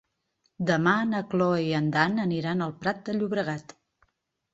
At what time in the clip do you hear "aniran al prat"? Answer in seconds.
2.23-3.05